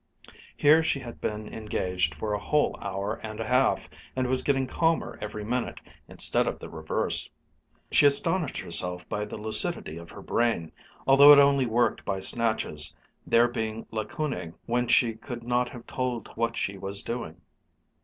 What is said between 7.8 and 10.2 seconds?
She astonished herself by the lucidity of